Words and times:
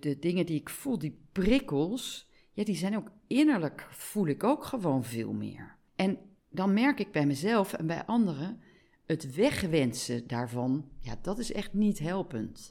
de 0.00 0.18
dingen 0.18 0.46
die 0.46 0.60
ik 0.60 0.68
voel, 0.68 0.98
die 0.98 1.18
prikkels, 1.32 2.28
ja, 2.52 2.64
die 2.64 2.76
zijn 2.76 2.96
ook 2.96 3.10
innerlijk, 3.26 3.86
voel 3.90 4.26
ik 4.26 4.44
ook 4.44 4.64
gewoon 4.64 5.04
veel 5.04 5.32
meer. 5.32 5.76
En 5.96 6.18
dan 6.50 6.72
merk 6.72 6.98
ik 6.98 7.12
bij 7.12 7.26
mezelf 7.26 7.72
en 7.72 7.86
bij 7.86 8.04
anderen, 8.04 8.60
het 9.06 9.34
wegwensen 9.34 10.26
daarvan, 10.26 10.88
ja, 10.98 11.18
dat 11.22 11.38
is 11.38 11.52
echt 11.52 11.72
niet 11.72 11.98
helpend. 11.98 12.68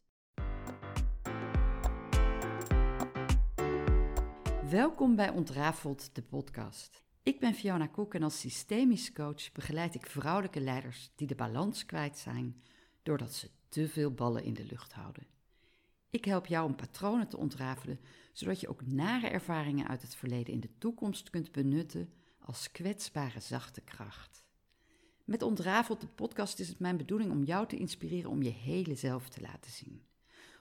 Welkom 4.69 5.15
bij 5.15 5.29
Ontrafeld, 5.29 6.15
de 6.15 6.21
podcast. 6.21 7.03
Ik 7.23 7.39
ben 7.39 7.53
Fiona 7.53 7.87
Koek 7.87 8.13
en 8.13 8.23
als 8.23 8.39
systemisch 8.39 9.11
coach 9.11 9.51
begeleid 9.51 9.95
ik 9.95 10.05
vrouwelijke 10.05 10.61
leiders 10.61 11.11
die 11.15 11.27
de 11.27 11.35
balans 11.35 11.85
kwijt 11.85 12.17
zijn 12.17 12.61
doordat 13.03 13.33
ze 13.33 13.49
te 13.69 13.87
veel 13.87 14.11
ballen 14.13 14.43
in 14.43 14.53
de 14.53 14.65
lucht 14.65 14.93
houden. 14.93 15.38
Ik 16.09 16.25
help 16.25 16.45
jou 16.45 16.65
om 16.65 16.75
patronen 16.75 17.27
te 17.27 17.37
ontrafelen, 17.37 17.99
zodat 18.33 18.59
je 18.59 18.69
ook 18.69 18.85
nare 18.85 19.27
ervaringen 19.27 19.87
uit 19.87 20.01
het 20.01 20.15
verleden 20.15 20.53
in 20.53 20.59
de 20.59 20.77
toekomst 20.77 21.29
kunt 21.29 21.51
benutten 21.51 22.13
als 22.39 22.71
kwetsbare 22.71 23.39
zachte 23.39 23.81
kracht. 23.81 24.43
Met 25.23 25.41
Ontrafeld 25.41 26.01
de 26.01 26.07
podcast 26.07 26.59
is 26.59 26.67
het 26.67 26.79
mijn 26.79 26.97
bedoeling 26.97 27.31
om 27.31 27.43
jou 27.43 27.67
te 27.67 27.77
inspireren 27.77 28.29
om 28.29 28.41
je 28.41 28.49
hele 28.49 28.95
zelf 28.95 29.29
te 29.29 29.41
laten 29.41 29.71
zien. 29.71 30.05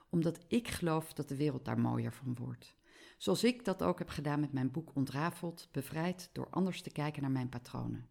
Omdat 0.09 0.45
ik 0.47 0.69
geloof 0.69 1.13
dat 1.13 1.29
de 1.29 1.37
wereld 1.37 1.65
daar 1.65 1.81
mooier 1.81 2.13
van 2.13 2.35
wordt. 2.35 2.77
Zoals 3.19 3.45
ik 3.45 3.65
dat 3.65 3.83
ook 3.83 3.99
heb 3.99 4.09
gedaan 4.09 4.41
met 4.41 4.53
mijn 4.53 4.71
boek 4.71 4.91
Ontrafeld, 4.95 5.69
bevrijd 5.73 6.31
door 6.33 6.51
anders 6.51 6.83
te 6.83 6.91
kijken 6.91 7.23
naar 7.23 7.31
mijn 7.31 7.49
patronen. 7.49 8.09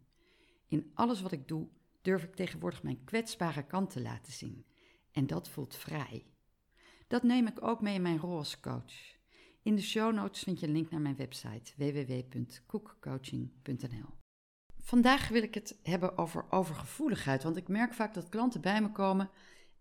In 0.67 0.91
alles 0.93 1.21
wat 1.21 1.31
ik 1.31 1.47
doe, 1.47 1.67
durf 2.01 2.23
ik 2.23 2.35
tegenwoordig 2.35 2.83
mijn 2.83 3.03
kwetsbare 3.03 3.65
kant 3.65 3.89
te 3.89 4.01
laten 4.01 4.33
zien. 4.33 4.65
En 5.11 5.27
dat 5.27 5.49
voelt 5.49 5.75
vrij. 5.75 6.25
Dat 7.07 7.23
neem 7.23 7.47
ik 7.47 7.63
ook 7.63 7.81
mee 7.81 7.95
in 7.95 8.01
mijn 8.01 8.19
rol 8.19 8.37
als 8.37 8.59
coach. 8.59 9.15
In 9.63 9.75
de 9.75 9.81
show 9.81 10.13
notes 10.13 10.43
vind 10.43 10.59
je 10.59 10.67
een 10.67 10.73
link 10.73 10.89
naar 10.89 11.01
mijn 11.01 11.15
website 11.15 11.73
www.koekcoaching.nl. 11.75 14.15
Vandaag 14.79 15.27
wil 15.27 15.43
ik 15.43 15.53
het 15.53 15.79
hebben 15.83 16.17
over 16.17 16.51
overgevoeligheid, 16.51 17.43
want 17.43 17.57
ik 17.57 17.67
merk 17.67 17.93
vaak 17.93 18.13
dat 18.13 18.29
klanten 18.29 18.61
bij 18.61 18.81
me 18.81 18.91
komen 18.91 19.29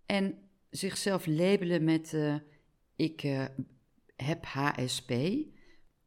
en 0.06 0.38
zichzelf 0.70 1.26
labelen 1.26 1.84
met 1.84 2.12
uh, 2.12 2.34
ik 2.96 3.22
uh, 3.22 3.44
heb 4.16 4.44
HSP, 4.44 5.12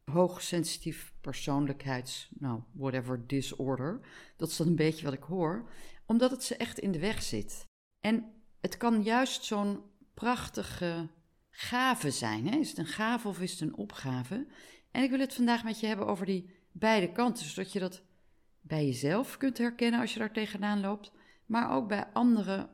hoogsensitief 0.04 1.14
persoonlijkheids, 1.20 2.28
nou, 2.38 2.62
whatever 2.72 3.26
disorder. 3.26 4.00
Dat 4.36 4.48
is 4.48 4.56
dan 4.56 4.66
een 4.66 4.76
beetje 4.76 5.04
wat 5.04 5.14
ik 5.14 5.22
hoor, 5.22 5.70
omdat 6.06 6.30
het 6.30 6.44
ze 6.44 6.56
echt 6.56 6.78
in 6.78 6.92
de 6.92 6.98
weg 6.98 7.22
zit. 7.22 7.64
En 8.00 8.32
het 8.60 8.76
kan 8.76 9.02
juist 9.02 9.44
zo'n 9.44 9.82
prachtige 10.20 11.08
gave 11.50 12.10
zijn. 12.10 12.48
Hè? 12.48 12.56
Is 12.56 12.68
het 12.68 12.78
een 12.78 12.86
gave 12.86 13.28
of 13.28 13.40
is 13.40 13.50
het 13.50 13.60
een 13.60 13.76
opgave? 13.76 14.46
En 14.90 15.02
ik 15.02 15.10
wil 15.10 15.18
het 15.18 15.34
vandaag 15.34 15.64
met 15.64 15.80
je 15.80 15.86
hebben 15.86 16.06
over 16.06 16.26
die 16.26 16.50
beide 16.72 17.12
kanten, 17.12 17.46
zodat 17.46 17.72
je 17.72 17.78
dat 17.78 18.02
bij 18.60 18.86
jezelf 18.86 19.36
kunt 19.36 19.58
herkennen 19.58 20.00
als 20.00 20.12
je 20.12 20.18
daar 20.18 20.32
tegenaan 20.32 20.80
loopt, 20.80 21.12
maar 21.46 21.70
ook 21.70 21.88
bij 21.88 22.06
anderen 22.12 22.70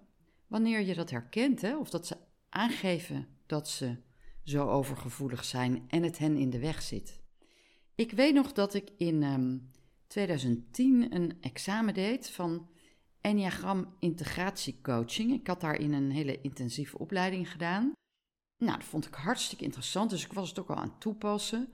wanneer 0.46 0.80
je 0.80 0.94
dat 0.94 1.10
herkent, 1.10 1.60
hè? 1.60 1.76
of 1.76 1.90
dat 1.90 2.06
ze 2.06 2.16
aangeven 2.48 3.28
dat 3.46 3.68
ze 3.68 3.96
zo 4.42 4.68
overgevoelig 4.68 5.44
zijn 5.44 5.84
en 5.88 6.02
het 6.02 6.18
hen 6.18 6.36
in 6.36 6.50
de 6.50 6.58
weg 6.58 6.82
zit. 6.82 7.20
Ik 7.94 8.12
weet 8.12 8.34
nog 8.34 8.52
dat 8.52 8.74
ik 8.74 8.90
in 8.96 9.70
2010 10.06 11.02
ehm, 11.02 11.22
een 11.22 11.36
examen 11.40 11.94
deed 11.94 12.30
van 12.30 12.68
Enneagram 13.26 13.94
integratiecoaching. 13.98 15.32
Ik 15.32 15.46
had 15.46 15.60
daarin 15.60 15.92
een 15.92 16.10
hele 16.10 16.40
intensieve 16.40 16.98
opleiding 16.98 17.50
gedaan. 17.50 17.92
Nou, 18.64 18.78
dat 18.78 18.86
vond 18.86 19.06
ik 19.06 19.14
hartstikke 19.14 19.64
interessant, 19.64 20.10
dus 20.10 20.24
ik 20.24 20.32
was 20.32 20.48
het 20.48 20.58
ook 20.58 20.70
al 20.70 20.76
aan 20.76 20.88
het 20.88 21.00
toepassen. 21.00 21.68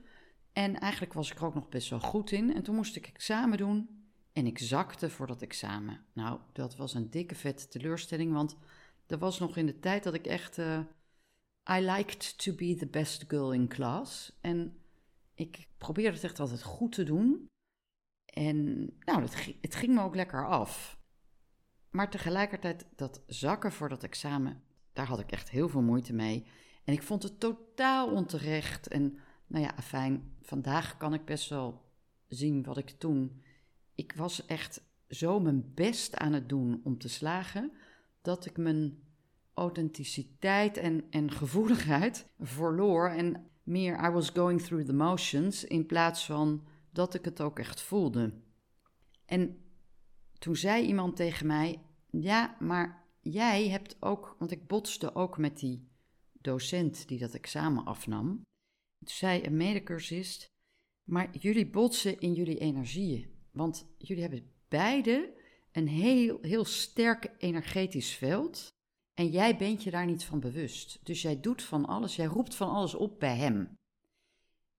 En 0.53 0.79
eigenlijk 0.79 1.13
was 1.13 1.31
ik 1.31 1.37
er 1.37 1.45
ook 1.45 1.53
nog 1.53 1.69
best 1.69 1.89
wel 1.89 1.99
goed 1.99 2.31
in. 2.31 2.53
En 2.53 2.63
toen 2.63 2.75
moest 2.75 2.95
ik 2.95 3.07
examen 3.07 3.57
doen 3.57 4.07
en 4.31 4.45
ik 4.45 4.59
zakte 4.59 5.09
voor 5.09 5.27
dat 5.27 5.41
examen. 5.41 6.05
Nou, 6.13 6.39
dat 6.53 6.75
was 6.75 6.93
een 6.93 7.09
dikke 7.09 7.35
vette 7.35 7.67
teleurstelling, 7.67 8.33
want 8.33 8.57
dat 9.05 9.19
was 9.19 9.39
nog 9.39 9.57
in 9.57 9.65
de 9.65 9.79
tijd 9.79 10.03
dat 10.03 10.13
ik 10.13 10.25
echt... 10.25 10.57
Uh, 10.57 10.79
I 11.71 11.79
liked 11.79 12.37
to 12.37 12.55
be 12.55 12.75
the 12.75 12.87
best 12.87 13.23
girl 13.27 13.53
in 13.53 13.67
class. 13.67 14.37
En 14.41 14.77
ik 15.33 15.67
probeerde 15.77 16.15
het 16.15 16.23
echt 16.23 16.39
altijd 16.39 16.63
goed 16.63 16.91
te 16.91 17.03
doen. 17.03 17.47
En 18.33 18.83
nou, 18.99 19.21
het 19.61 19.75
ging 19.75 19.93
me 19.93 20.01
ook 20.01 20.15
lekker 20.15 20.47
af. 20.47 21.01
Maar 21.93 22.09
tegelijkertijd, 22.09 22.85
dat 22.95 23.23
zakken 23.27 23.71
voor 23.71 23.89
dat 23.89 24.03
examen, 24.03 24.61
daar 24.93 25.07
had 25.07 25.19
ik 25.19 25.31
echt 25.31 25.49
heel 25.49 25.69
veel 25.69 25.81
moeite 25.81 26.13
mee. 26.13 26.45
En 26.83 26.93
ik 26.93 27.03
vond 27.03 27.23
het 27.23 27.39
totaal 27.39 28.11
onterecht. 28.11 28.87
En 28.87 29.17
nou 29.47 29.63
ja, 29.63 29.73
fijn, 29.81 30.35
vandaag 30.41 30.97
kan 30.97 31.13
ik 31.13 31.25
best 31.25 31.49
wel 31.49 31.81
zien 32.27 32.63
wat 32.63 32.77
ik 32.77 32.89
toen. 32.89 33.41
Ik 33.95 34.13
was 34.15 34.45
echt 34.45 34.83
zo 35.07 35.39
mijn 35.39 35.71
best 35.73 36.15
aan 36.15 36.33
het 36.33 36.49
doen 36.49 36.81
om 36.83 36.97
te 36.97 37.09
slagen, 37.09 37.71
dat 38.21 38.45
ik 38.45 38.57
mijn 38.57 39.03
authenticiteit 39.53 40.77
en, 40.77 41.03
en 41.09 41.31
gevoeligheid 41.31 42.27
verloor. 42.39 43.09
En 43.09 43.49
meer 43.63 44.05
I 44.05 44.09
was 44.09 44.29
going 44.29 44.61
through 44.61 44.85
the 44.85 44.93
motions 44.93 45.63
in 45.63 45.85
plaats 45.85 46.25
van 46.25 46.67
dat 46.91 47.13
ik 47.13 47.25
het 47.25 47.41
ook 47.41 47.59
echt 47.59 47.81
voelde. 47.81 48.33
En 49.25 49.62
toen 50.43 50.55
zei 50.55 50.85
iemand 50.85 51.15
tegen 51.15 51.47
mij: 51.47 51.81
Ja, 52.09 52.57
maar 52.59 53.07
jij 53.21 53.69
hebt 53.69 53.97
ook, 53.99 54.35
want 54.39 54.51
ik 54.51 54.67
botste 54.67 55.15
ook 55.15 55.37
met 55.37 55.59
die 55.59 55.87
docent 56.33 57.07
die 57.07 57.19
dat 57.19 57.33
examen 57.33 57.85
afnam. 57.85 58.27
Toen 58.99 59.15
zei 59.15 59.43
een 59.43 59.57
medecursist: 59.57 60.45
Maar 61.03 61.37
jullie 61.37 61.69
botsen 61.69 62.19
in 62.19 62.33
jullie 62.33 62.57
energieën. 62.57 63.31
Want 63.51 63.93
jullie 63.97 64.21
hebben 64.21 64.51
beide 64.67 65.33
een 65.71 65.87
heel, 65.87 66.37
heel 66.41 66.65
sterk 66.65 67.31
energetisch 67.37 68.15
veld. 68.15 68.67
En 69.13 69.29
jij 69.29 69.57
bent 69.57 69.83
je 69.83 69.91
daar 69.91 70.05
niet 70.05 70.23
van 70.23 70.39
bewust. 70.39 70.99
Dus 71.03 71.21
jij 71.21 71.39
doet 71.39 71.63
van 71.63 71.85
alles, 71.85 72.15
jij 72.15 72.25
roept 72.25 72.55
van 72.55 72.69
alles 72.69 72.95
op 72.95 73.19
bij 73.19 73.35
hem. 73.35 73.73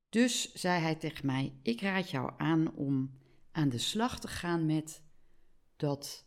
Dus 0.09 0.53
zei 0.53 0.81
hij 0.81 0.95
tegen 0.95 1.27
mij: 1.27 1.53
Ik 1.63 1.81
raad 1.81 2.11
jou 2.11 2.33
aan 2.37 2.75
om 2.75 3.19
aan 3.53 3.69
de 3.69 3.79
slag 3.79 4.21
te 4.21 4.29
gaan 4.29 4.67
met 4.67 5.04
dat 5.77 6.27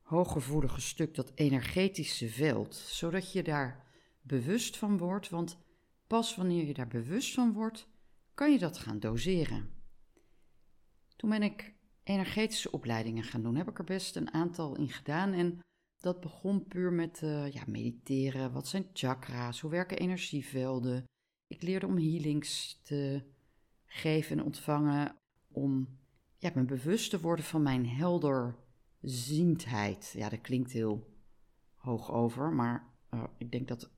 hooggevoelige 0.00 0.80
stuk, 0.80 1.14
dat 1.14 1.32
energetische 1.34 2.28
veld, 2.28 2.74
zodat 2.74 3.32
je 3.32 3.42
daar 3.42 3.86
bewust 4.20 4.76
van 4.76 4.98
wordt, 4.98 5.28
want 5.28 5.58
pas 6.06 6.36
wanneer 6.36 6.66
je 6.66 6.74
daar 6.74 6.88
bewust 6.88 7.34
van 7.34 7.52
wordt, 7.52 7.88
kan 8.34 8.52
je 8.52 8.58
dat 8.58 8.78
gaan 8.78 9.00
doseren. 9.00 9.70
Toen 11.16 11.30
ben 11.30 11.42
ik 11.42 11.74
energetische 12.02 12.70
opleidingen 12.70 13.24
gaan 13.24 13.42
doen, 13.42 13.56
heb 13.56 13.68
ik 13.68 13.78
er 13.78 13.84
best 13.84 14.16
een 14.16 14.32
aantal 14.32 14.76
in 14.76 14.88
gedaan. 14.88 15.32
En 15.32 15.60
dat 15.96 16.20
begon 16.20 16.66
puur 16.66 16.92
met 16.92 17.20
uh, 17.22 17.52
ja, 17.52 17.62
mediteren, 17.66 18.52
wat 18.52 18.68
zijn 18.68 18.90
chakra's, 18.92 19.60
hoe 19.60 19.70
werken 19.70 19.98
energievelden. 19.98 21.04
Ik 21.46 21.62
leerde 21.62 21.86
om 21.86 21.98
healings 21.98 22.80
te 22.82 23.22
geven 23.86 24.38
en 24.38 24.44
ontvangen, 24.44 25.16
om 25.48 26.00
ja, 26.42 26.50
me 26.54 26.64
bewust 26.64 27.10
te 27.10 27.20
worden 27.20 27.44
van 27.44 27.62
mijn 27.62 27.86
helderziendheid. 27.86 30.14
Ja, 30.16 30.28
dat 30.28 30.40
klinkt 30.40 30.72
heel 30.72 31.10
hoog 31.74 32.12
over, 32.12 32.52
maar 32.52 32.94
uh, 33.14 33.24
ik 33.38 33.52
denk 33.52 33.68
dat 33.68 33.90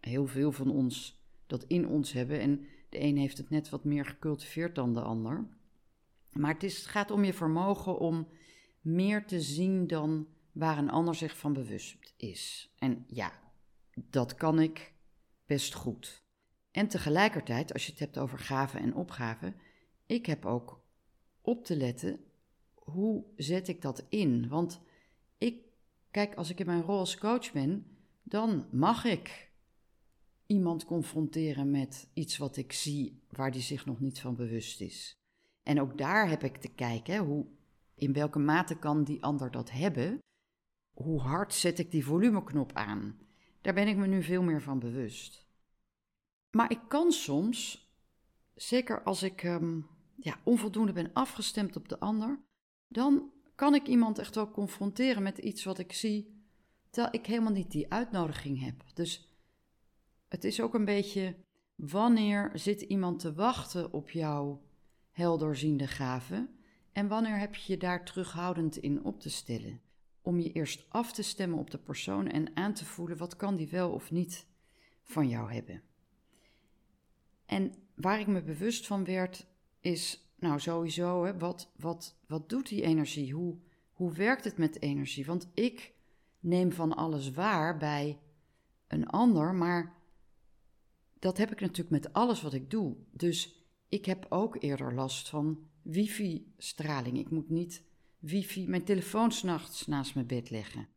heel 0.00 0.26
veel 0.26 0.52
van 0.52 0.70
ons 0.70 1.22
dat 1.46 1.64
in 1.64 1.88
ons 1.88 2.12
hebben. 2.12 2.40
En 2.40 2.66
de 2.88 3.00
een 3.00 3.16
heeft 3.16 3.38
het 3.38 3.50
net 3.50 3.68
wat 3.68 3.84
meer 3.84 4.06
gecultiveerd 4.06 4.74
dan 4.74 4.94
de 4.94 5.00
ander. 5.00 5.48
Maar 6.32 6.52
het, 6.52 6.62
is, 6.62 6.76
het 6.76 6.86
gaat 6.86 7.10
om 7.10 7.24
je 7.24 7.34
vermogen 7.34 7.98
om 7.98 8.28
meer 8.80 9.26
te 9.26 9.40
zien 9.40 9.86
dan 9.86 10.26
waar 10.52 10.78
een 10.78 10.90
ander 10.90 11.14
zich 11.14 11.38
van 11.38 11.52
bewust 11.52 12.14
is. 12.16 12.74
En 12.78 13.04
ja, 13.06 13.32
dat 13.94 14.34
kan 14.34 14.60
ik 14.60 14.92
best 15.46 15.74
goed. 15.74 16.26
En 16.70 16.88
tegelijkertijd, 16.88 17.72
als 17.72 17.86
je 17.86 17.90
het 17.90 18.00
hebt 18.00 18.18
over 18.18 18.38
gaven 18.38 18.80
en 18.80 18.94
opgaven, 18.94 19.56
ik 20.06 20.26
heb 20.26 20.46
ook 20.46 20.77
op 21.48 21.64
te 21.64 21.76
letten 21.76 22.20
hoe 22.74 23.24
zet 23.36 23.68
ik 23.68 23.82
dat 23.82 24.06
in. 24.08 24.48
Want 24.48 24.80
ik, 25.38 25.64
kijk, 26.10 26.34
als 26.34 26.50
ik 26.50 26.60
in 26.60 26.66
mijn 26.66 26.82
rol 26.82 26.98
als 26.98 27.18
coach 27.18 27.52
ben, 27.52 27.86
dan 28.22 28.66
mag 28.70 29.04
ik 29.04 29.50
iemand 30.46 30.84
confronteren 30.84 31.70
met 31.70 32.08
iets 32.12 32.36
wat 32.36 32.56
ik 32.56 32.72
zie 32.72 33.22
waar 33.28 33.50
die 33.50 33.60
zich 33.62 33.86
nog 33.86 34.00
niet 34.00 34.20
van 34.20 34.36
bewust 34.36 34.80
is. 34.80 35.12
En 35.62 35.80
ook 35.80 35.98
daar 35.98 36.28
heb 36.28 36.42
ik 36.42 36.56
te 36.56 36.68
kijken, 36.68 37.18
hoe, 37.18 37.46
in 37.94 38.12
welke 38.12 38.38
mate 38.38 38.78
kan 38.78 39.04
die 39.04 39.22
ander 39.22 39.50
dat 39.50 39.70
hebben? 39.70 40.18
Hoe 40.94 41.20
hard 41.20 41.54
zet 41.54 41.78
ik 41.78 41.90
die 41.90 42.04
volumeknop 42.04 42.72
aan? 42.72 43.18
Daar 43.60 43.74
ben 43.74 43.88
ik 43.88 43.96
me 43.96 44.06
nu 44.06 44.22
veel 44.22 44.42
meer 44.42 44.62
van 44.62 44.78
bewust. 44.78 45.46
Maar 46.50 46.70
ik 46.70 46.80
kan 46.88 47.12
soms, 47.12 47.88
zeker 48.54 49.02
als 49.02 49.22
ik 49.22 49.42
um, 49.42 49.86
ja, 50.20 50.40
onvoldoende 50.44 50.92
ben 50.92 51.12
afgestemd 51.12 51.76
op 51.76 51.88
de 51.88 52.00
ander, 52.00 52.40
dan 52.88 53.32
kan 53.54 53.74
ik 53.74 53.86
iemand 53.86 54.18
echt 54.18 54.34
wel 54.34 54.50
confronteren 54.50 55.22
met 55.22 55.38
iets 55.38 55.64
wat 55.64 55.78
ik 55.78 55.92
zie, 55.92 56.42
terwijl 56.90 57.14
ik 57.14 57.26
helemaal 57.26 57.52
niet 57.52 57.70
die 57.70 57.92
uitnodiging 57.92 58.60
heb. 58.60 58.84
Dus 58.94 59.32
het 60.28 60.44
is 60.44 60.60
ook 60.60 60.74
een 60.74 60.84
beetje 60.84 61.36
Wanneer 61.78 62.50
zit 62.54 62.80
iemand 62.80 63.18
te 63.18 63.34
wachten 63.34 63.92
op 63.92 64.10
jouw 64.10 64.62
helderziende 65.10 65.86
gave? 65.86 66.48
En 66.92 67.08
wanneer 67.08 67.38
heb 67.38 67.54
je 67.54 67.72
je 67.72 67.78
daar 67.78 68.04
terughoudend 68.04 68.76
in 68.76 69.04
op 69.04 69.20
te 69.20 69.30
stellen? 69.30 69.80
Om 70.22 70.40
je 70.40 70.52
eerst 70.52 70.86
af 70.88 71.12
te 71.12 71.22
stemmen 71.22 71.58
op 71.58 71.70
de 71.70 71.78
persoon 71.78 72.28
en 72.28 72.56
aan 72.56 72.74
te 72.74 72.84
voelen 72.84 73.16
wat 73.16 73.36
kan 73.36 73.56
die 73.56 73.68
wel 73.68 73.92
of 73.92 74.10
niet 74.10 74.46
van 75.02 75.28
jou 75.28 75.52
hebben. 75.52 75.82
En 77.46 77.74
waar 77.94 78.20
ik 78.20 78.26
me 78.26 78.42
bewust 78.42 78.86
van 78.86 79.04
werd, 79.04 79.46
is 79.88 80.32
nou 80.38 80.60
sowieso, 80.60 81.24
hè, 81.24 81.38
wat, 81.38 81.70
wat, 81.76 82.16
wat 82.26 82.48
doet 82.48 82.68
die 82.68 82.82
energie? 82.82 83.32
Hoe, 83.32 83.56
hoe 83.92 84.12
werkt 84.12 84.44
het 84.44 84.58
met 84.58 84.82
energie? 84.82 85.26
Want 85.26 85.48
ik 85.54 85.92
neem 86.40 86.72
van 86.72 86.96
alles 86.96 87.30
waar 87.30 87.76
bij 87.76 88.18
een 88.86 89.06
ander, 89.06 89.54
maar 89.54 89.96
dat 91.18 91.38
heb 91.38 91.52
ik 91.52 91.60
natuurlijk 91.60 91.90
met 91.90 92.12
alles 92.12 92.42
wat 92.42 92.52
ik 92.52 92.70
doe. 92.70 92.96
Dus 93.10 93.64
ik 93.88 94.04
heb 94.04 94.26
ook 94.28 94.62
eerder 94.62 94.94
last 94.94 95.28
van 95.28 95.68
wifi-straling. 95.82 97.18
Ik 97.18 97.30
moet 97.30 97.50
niet 97.50 97.82
wifi, 98.18 98.68
mijn 98.68 98.84
telefoon 98.84 99.32
s'nachts 99.32 99.86
naast 99.86 100.14
mijn 100.14 100.26
bed 100.26 100.50
leggen. 100.50 100.88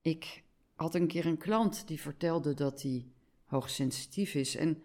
Ik 0.00 0.44
had 0.74 0.94
een 0.94 1.06
keer 1.06 1.26
een 1.26 1.38
klant 1.38 1.88
die 1.88 2.00
vertelde 2.00 2.54
dat 2.54 2.82
hij 2.82 3.06
hoogsensitief 3.44 4.34
is. 4.34 4.56
En 4.56 4.82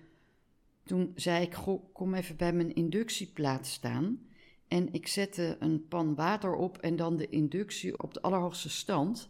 toen 0.85 1.11
zei 1.15 1.43
ik, 1.43 1.57
kom 1.93 2.13
even 2.13 2.35
bij 2.35 2.53
mijn 2.53 2.75
inductieplaat 2.75 3.67
staan. 3.67 4.19
En 4.67 4.93
ik 4.93 5.07
zette 5.07 5.57
een 5.59 5.87
pan 5.87 6.15
water 6.15 6.55
op 6.55 6.77
en 6.77 6.95
dan 6.95 7.17
de 7.17 7.29
inductie 7.29 8.01
op 8.01 8.13
de 8.13 8.21
allerhoogste 8.21 8.69
stand. 8.69 9.29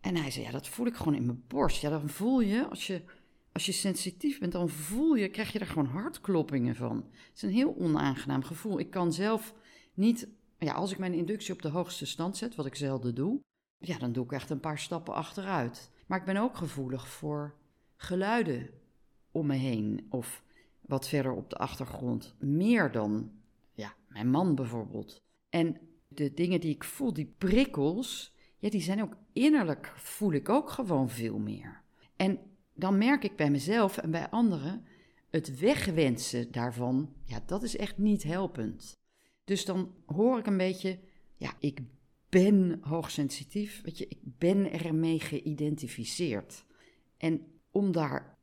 En 0.00 0.16
hij 0.16 0.30
zei, 0.30 0.44
ja, 0.44 0.50
dat 0.50 0.68
voel 0.68 0.86
ik 0.86 0.94
gewoon 0.94 1.14
in 1.14 1.26
mijn 1.26 1.44
borst. 1.46 1.80
Ja, 1.80 1.90
dan 1.90 2.08
voel 2.08 2.40
je, 2.40 2.68
als 2.68 2.86
je, 2.86 3.02
als 3.52 3.66
je 3.66 3.72
sensitief 3.72 4.38
bent, 4.38 4.52
dan 4.52 4.68
voel 4.68 5.14
je, 5.14 5.28
krijg 5.28 5.52
je 5.52 5.58
er 5.58 5.66
gewoon 5.66 5.86
hartkloppingen 5.86 6.76
van. 6.76 6.96
Het 6.96 7.36
is 7.36 7.42
een 7.42 7.50
heel 7.50 7.76
onaangenaam 7.76 8.42
gevoel. 8.42 8.78
Ik 8.78 8.90
kan 8.90 9.12
zelf 9.12 9.54
niet, 9.94 10.28
ja, 10.58 10.72
als 10.72 10.92
ik 10.92 10.98
mijn 10.98 11.14
inductie 11.14 11.54
op 11.54 11.62
de 11.62 11.68
hoogste 11.68 12.06
stand 12.06 12.36
zet, 12.36 12.54
wat 12.54 12.66
ik 12.66 12.74
zelden 12.74 13.14
doe, 13.14 13.40
ja, 13.78 13.98
dan 13.98 14.12
doe 14.12 14.24
ik 14.24 14.32
echt 14.32 14.50
een 14.50 14.60
paar 14.60 14.78
stappen 14.78 15.14
achteruit. 15.14 15.90
Maar 16.06 16.18
ik 16.18 16.24
ben 16.24 16.36
ook 16.36 16.56
gevoelig 16.56 17.08
voor 17.08 17.54
geluiden 17.96 18.70
om 19.30 19.46
me 19.46 19.54
heen 19.54 20.06
of 20.10 20.42
wat 20.88 21.08
verder 21.08 21.32
op 21.32 21.50
de 21.50 21.56
achtergrond. 21.56 22.34
Meer 22.38 22.90
dan 22.92 23.30
ja, 23.72 23.94
mijn 24.08 24.30
man 24.30 24.54
bijvoorbeeld. 24.54 25.22
En 25.48 25.80
de 26.08 26.34
dingen 26.34 26.60
die 26.60 26.74
ik 26.74 26.84
voel, 26.84 27.12
die 27.12 27.34
prikkels, 27.38 28.36
ja, 28.58 28.70
die 28.70 28.80
zijn 28.80 29.02
ook 29.02 29.16
innerlijk, 29.32 29.92
voel 29.96 30.32
ik 30.32 30.48
ook 30.48 30.70
gewoon 30.70 31.10
veel 31.10 31.38
meer. 31.38 31.82
En 32.16 32.38
dan 32.74 32.98
merk 32.98 33.24
ik 33.24 33.36
bij 33.36 33.50
mezelf 33.50 33.98
en 33.98 34.10
bij 34.10 34.28
anderen, 34.28 34.84
het 35.30 35.58
wegwensen 35.58 36.52
daarvan, 36.52 37.14
ja, 37.24 37.42
dat 37.46 37.62
is 37.62 37.76
echt 37.76 37.98
niet 37.98 38.22
helpend. 38.22 38.98
Dus 39.44 39.64
dan 39.64 39.94
hoor 40.06 40.38
ik 40.38 40.46
een 40.46 40.56
beetje, 40.56 40.98
ja, 41.36 41.52
ik 41.58 41.80
ben 42.28 42.78
hoogsensitief, 42.80 43.82
weet 43.82 43.98
je, 43.98 44.08
ik 44.08 44.20
ben 44.22 44.72
ermee 44.72 45.20
geïdentificeerd. 45.20 46.64
En 47.16 47.46
om 47.70 47.92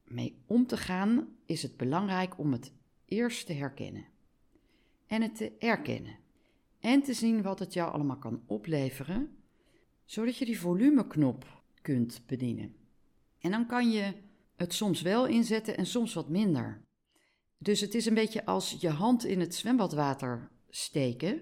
daarmee 0.05 0.37
om 0.45 0.67
te 0.67 0.77
gaan, 0.77 1.27
is 1.45 1.61
het 1.61 1.77
belangrijk 1.77 2.39
om 2.39 2.51
het 2.51 2.73
eerst 3.05 3.45
te 3.45 3.53
herkennen. 3.53 4.05
En 5.07 5.21
het 5.21 5.35
te 5.35 5.51
erkennen. 5.59 6.17
En 6.79 7.03
te 7.03 7.13
zien 7.13 7.41
wat 7.41 7.59
het 7.59 7.73
jou 7.73 7.91
allemaal 7.91 8.17
kan 8.17 8.43
opleveren, 8.45 9.37
zodat 10.05 10.37
je 10.37 10.45
die 10.45 10.59
volumeknop 10.59 11.63
kunt 11.81 12.21
bedienen. 12.25 12.75
En 13.39 13.51
dan 13.51 13.65
kan 13.65 13.91
je 13.91 14.13
het 14.55 14.73
soms 14.73 15.01
wel 15.01 15.25
inzetten 15.25 15.77
en 15.77 15.85
soms 15.85 16.13
wat 16.13 16.29
minder. 16.29 16.81
Dus 17.57 17.81
het 17.81 17.95
is 17.95 18.05
een 18.05 18.13
beetje 18.13 18.45
als 18.45 18.75
je 18.79 18.89
hand 18.89 19.25
in 19.25 19.39
het 19.39 19.55
zwembadwater 19.55 20.51
steken 20.69 21.41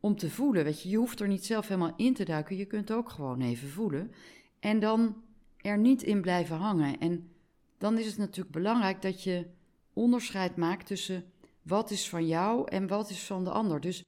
om 0.00 0.16
te 0.16 0.30
voelen. 0.30 0.64
Weet 0.64 0.82
je, 0.82 0.88
je 0.88 0.96
hoeft 0.96 1.20
er 1.20 1.28
niet 1.28 1.44
zelf 1.44 1.68
helemaal 1.68 1.94
in 1.96 2.14
te 2.14 2.24
duiken, 2.24 2.56
je 2.56 2.66
kunt 2.66 2.92
ook 2.92 3.08
gewoon 3.08 3.40
even 3.40 3.68
voelen. 3.68 4.12
En 4.60 4.80
dan 4.80 5.22
er 5.56 5.78
niet 5.78 6.02
in 6.02 6.20
blijven 6.20 6.56
hangen. 6.56 6.98
En 6.98 7.32
dan 7.78 7.98
is 7.98 8.06
het 8.06 8.16
natuurlijk 8.16 8.54
belangrijk 8.54 9.02
dat 9.02 9.22
je 9.22 9.46
onderscheid 9.92 10.56
maakt 10.56 10.86
tussen 10.86 11.32
wat 11.62 11.90
is 11.90 12.08
van 12.08 12.26
jou 12.26 12.70
en 12.70 12.86
wat 12.86 13.10
is 13.10 13.24
van 13.24 13.44
de 13.44 13.50
ander. 13.50 13.80
Dus 13.80 14.04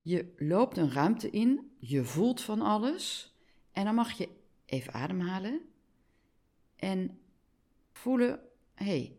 je 0.00 0.34
loopt 0.36 0.76
een 0.76 0.92
ruimte 0.92 1.30
in, 1.30 1.72
je 1.78 2.04
voelt 2.04 2.40
van 2.40 2.60
alles 2.60 3.34
en 3.72 3.84
dan 3.84 3.94
mag 3.94 4.12
je 4.12 4.28
even 4.66 4.92
ademhalen 4.92 5.60
en 6.76 7.18
voelen: 7.92 8.40
hé, 8.74 8.84
hey, 8.84 9.16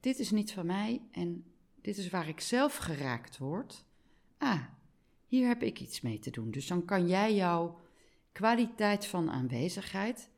dit 0.00 0.18
is 0.18 0.30
niet 0.30 0.52
van 0.52 0.66
mij 0.66 1.02
en 1.10 1.44
dit 1.80 1.96
is 1.96 2.10
waar 2.10 2.28
ik 2.28 2.40
zelf 2.40 2.76
geraakt 2.76 3.38
word. 3.38 3.84
Ah, 4.38 4.62
hier 5.26 5.46
heb 5.46 5.62
ik 5.62 5.80
iets 5.80 6.00
mee 6.00 6.18
te 6.18 6.30
doen. 6.30 6.50
Dus 6.50 6.66
dan 6.66 6.84
kan 6.84 7.06
jij 7.08 7.34
jouw 7.34 7.80
kwaliteit 8.32 9.06
van 9.06 9.30
aanwezigheid 9.30 10.30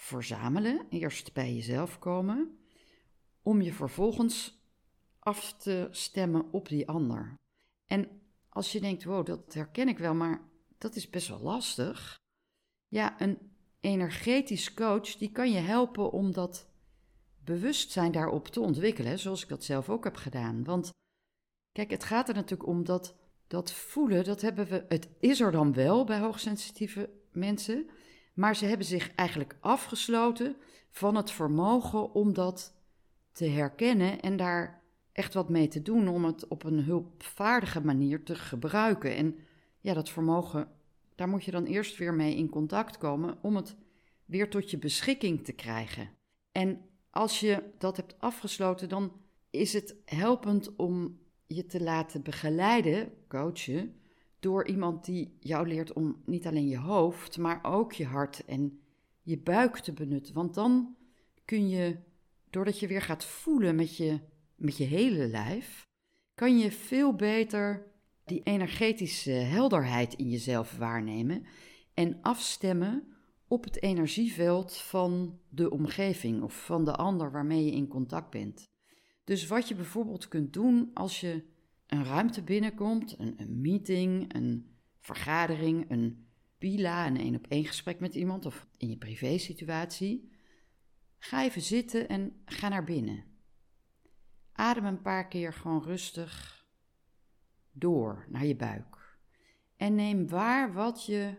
verzamelen, 0.00 0.86
eerst 0.88 1.32
bij 1.32 1.54
jezelf 1.54 1.98
komen, 1.98 2.58
om 3.42 3.60
je 3.60 3.72
vervolgens 3.72 4.64
af 5.18 5.52
te 5.52 5.88
stemmen 5.90 6.52
op 6.52 6.68
die 6.68 6.88
ander. 6.88 7.34
En 7.86 8.20
als 8.48 8.72
je 8.72 8.80
denkt, 8.80 9.04
wow, 9.04 9.26
dat 9.26 9.54
herken 9.54 9.88
ik 9.88 9.98
wel, 9.98 10.14
maar 10.14 10.48
dat 10.78 10.96
is 10.96 11.10
best 11.10 11.28
wel 11.28 11.40
lastig. 11.40 12.18
Ja, 12.88 13.20
een 13.20 13.38
energetisch 13.80 14.74
coach, 14.74 15.16
die 15.16 15.30
kan 15.32 15.50
je 15.50 15.58
helpen 15.58 16.12
om 16.12 16.32
dat 16.32 16.68
bewustzijn 17.44 18.12
daarop 18.12 18.48
te 18.48 18.60
ontwikkelen, 18.60 19.18
zoals 19.18 19.42
ik 19.42 19.48
dat 19.48 19.64
zelf 19.64 19.90
ook 19.90 20.04
heb 20.04 20.16
gedaan. 20.16 20.64
Want 20.64 20.90
kijk, 21.72 21.90
het 21.90 22.04
gaat 22.04 22.28
er 22.28 22.34
natuurlijk 22.34 22.68
om 22.68 22.84
dat, 22.84 23.16
dat 23.46 23.72
voelen, 23.72 24.24
dat 24.24 24.40
hebben 24.40 24.66
we, 24.66 24.84
het 24.88 25.08
is 25.18 25.40
er 25.40 25.52
dan 25.52 25.72
wel 25.72 26.04
bij 26.04 26.18
hoogsensitieve 26.18 27.10
mensen, 27.32 27.90
maar 28.40 28.56
ze 28.56 28.66
hebben 28.66 28.86
zich 28.86 29.14
eigenlijk 29.14 29.56
afgesloten 29.60 30.56
van 30.90 31.16
het 31.16 31.30
vermogen 31.30 32.14
om 32.14 32.34
dat 32.34 32.74
te 33.32 33.44
herkennen 33.44 34.20
en 34.20 34.36
daar 34.36 34.82
echt 35.12 35.34
wat 35.34 35.48
mee 35.48 35.68
te 35.68 35.82
doen 35.82 36.08
om 36.08 36.24
het 36.24 36.48
op 36.48 36.64
een 36.64 36.84
hulpvaardige 36.84 37.80
manier 37.80 38.22
te 38.22 38.34
gebruiken. 38.34 39.16
En 39.16 39.36
ja, 39.80 39.94
dat 39.94 40.08
vermogen, 40.08 40.68
daar 41.14 41.28
moet 41.28 41.44
je 41.44 41.50
dan 41.50 41.64
eerst 41.64 41.96
weer 41.96 42.14
mee 42.14 42.36
in 42.36 42.48
contact 42.48 42.98
komen 42.98 43.38
om 43.42 43.56
het 43.56 43.76
weer 44.24 44.50
tot 44.50 44.70
je 44.70 44.78
beschikking 44.78 45.44
te 45.44 45.52
krijgen. 45.52 46.10
En 46.52 46.80
als 47.10 47.40
je 47.40 47.62
dat 47.78 47.96
hebt 47.96 48.20
afgesloten, 48.20 48.88
dan 48.88 49.12
is 49.50 49.72
het 49.72 49.94
helpend 50.04 50.76
om 50.76 51.18
je 51.46 51.66
te 51.66 51.82
laten 51.82 52.22
begeleiden, 52.22 53.12
coachen, 53.28 53.99
door 54.40 54.66
iemand 54.66 55.04
die 55.04 55.36
jou 55.40 55.68
leert 55.68 55.92
om 55.92 56.22
niet 56.24 56.46
alleen 56.46 56.68
je 56.68 56.78
hoofd, 56.78 57.38
maar 57.38 57.58
ook 57.62 57.92
je 57.92 58.04
hart 58.04 58.44
en 58.44 58.80
je 59.22 59.38
buik 59.38 59.78
te 59.78 59.92
benutten. 59.92 60.34
Want 60.34 60.54
dan 60.54 60.96
kun 61.44 61.68
je, 61.68 61.96
doordat 62.50 62.80
je 62.80 62.86
weer 62.86 63.02
gaat 63.02 63.24
voelen 63.24 63.74
met 63.74 63.96
je, 63.96 64.20
met 64.56 64.76
je 64.76 64.84
hele 64.84 65.26
lijf, 65.26 65.88
kan 66.34 66.58
je 66.58 66.72
veel 66.72 67.14
beter 67.14 67.86
die 68.24 68.42
energetische 68.42 69.30
helderheid 69.30 70.14
in 70.14 70.28
jezelf 70.28 70.76
waarnemen 70.76 71.46
en 71.94 72.18
afstemmen 72.22 73.10
op 73.48 73.64
het 73.64 73.82
energieveld 73.82 74.76
van 74.76 75.38
de 75.48 75.70
omgeving 75.70 76.42
of 76.42 76.64
van 76.64 76.84
de 76.84 76.96
ander 76.96 77.32
waarmee 77.32 77.64
je 77.64 77.72
in 77.72 77.88
contact 77.88 78.30
bent. 78.30 78.68
Dus 79.24 79.46
wat 79.46 79.68
je 79.68 79.74
bijvoorbeeld 79.74 80.28
kunt 80.28 80.52
doen 80.52 80.90
als 80.94 81.20
je 81.20 81.44
een 81.90 82.04
ruimte 82.04 82.42
binnenkomt, 82.42 83.18
een, 83.18 83.34
een 83.36 83.60
meeting, 83.60 84.34
een 84.34 84.76
vergadering, 84.98 85.90
een 85.90 86.28
pila, 86.58 87.06
een 87.06 87.16
één 87.16 87.36
op 87.36 87.46
één 87.46 87.64
gesprek 87.64 88.00
met 88.00 88.14
iemand 88.14 88.46
of 88.46 88.66
in 88.76 88.88
je 88.88 88.96
privésituatie, 88.96 90.32
ga 91.18 91.44
even 91.44 91.62
zitten 91.62 92.08
en 92.08 92.42
ga 92.44 92.68
naar 92.68 92.84
binnen. 92.84 93.24
Adem 94.52 94.84
een 94.84 95.02
paar 95.02 95.28
keer 95.28 95.52
gewoon 95.52 95.82
rustig 95.82 96.64
door 97.72 98.26
naar 98.28 98.46
je 98.46 98.56
buik. 98.56 99.18
En 99.76 99.94
neem 99.94 100.28
waar 100.28 100.72
wat 100.72 101.06
je 101.06 101.38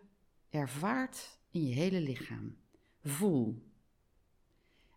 ervaart 0.50 1.40
in 1.52 1.68
je 1.68 1.74
hele 1.74 2.02
lichaam. 2.02 2.58
Voel. 3.04 3.70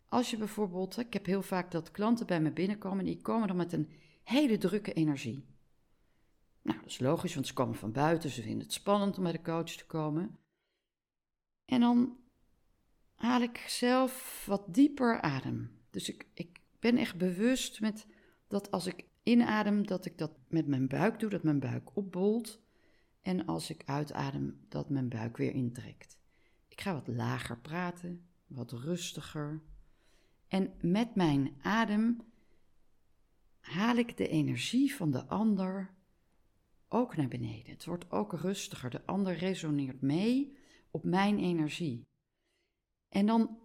Als 0.08 0.30
je 0.30 0.37
bijvoorbeeld, 0.37 0.99
ik 0.99 1.12
heb 1.12 1.26
heel 1.26 1.42
vaak 1.42 1.70
dat 1.70 1.90
klanten 1.90 2.26
bij 2.26 2.40
me 2.40 2.52
binnenkomen, 2.52 3.04
die 3.04 3.20
komen 3.20 3.49
dan 3.49 3.56
met 3.56 3.73
een 3.73 3.90
hele 4.25 4.59
drukke 4.59 4.93
energie. 4.93 5.45
Nou, 6.62 6.78
dat 6.78 6.88
is 6.88 6.99
logisch, 6.99 7.35
want 7.35 7.47
ze 7.47 7.52
komen 7.52 7.75
van 7.75 7.93
buiten, 7.93 8.31
ze 8.31 8.43
vinden 8.43 8.62
het 8.62 8.73
spannend 8.73 9.16
om 9.16 9.23
bij 9.23 9.33
de 9.33 9.43
coach 9.43 9.71
te 9.71 9.87
komen. 9.87 10.38
En 11.64 11.81
dan 11.81 12.16
haal 13.14 13.40
ik 13.40 13.59
zelf 13.59 14.45
wat 14.47 14.75
dieper 14.75 15.21
adem. 15.21 15.71
Dus 15.90 16.09
ik, 16.09 16.26
ik 16.35 16.61
ben 16.78 16.97
echt 16.97 17.16
bewust 17.16 17.81
met 17.81 18.07
dat 18.49 18.71
als 18.71 18.87
ik 18.87 19.04
inadem, 19.23 19.87
dat 19.87 20.04
ik 20.04 20.19
dat 20.19 20.31
met 20.49 20.66
mijn 20.66 20.88
buik 20.88 21.19
doe, 21.21 21.31
dat 21.31 21.43
mijn 21.43 21.61
buik 21.61 21.97
opbolt. 21.97 22.62
En 23.23 23.47
als 23.47 23.71
ik 23.71 23.83
uitadem, 23.85 24.64
dat 24.69 24.90
mijn 24.90 25.09
buik 25.09 25.37
weer 25.37 25.52
intrekt. 25.52 26.19
Ik 26.69 26.81
ga 26.81 26.93
wat 26.93 27.09
lager 27.09 27.59
praten, 27.59 28.26
wat 28.47 28.73
rustiger. 28.73 29.62
En 30.49 30.73
met 30.81 31.14
mijn 31.14 31.57
adem 31.62 32.21
haal 33.64 33.97
ik 33.97 34.16
de 34.16 34.28
energie 34.28 34.94
van 34.94 35.11
de 35.11 35.26
ander 35.26 35.94
ook 36.88 37.16
naar 37.16 37.28
beneden. 37.28 37.73
Het 37.73 37.85
wordt 37.85 38.11
ook 38.11 38.33
rustiger. 38.33 38.90
De 38.90 39.06
ander 39.06 39.37
resoneert 39.37 40.00
mee 40.00 40.56
op 40.90 41.04
mijn 41.04 41.38
energie. 41.38 42.06
En 43.09 43.26
dan, 43.26 43.59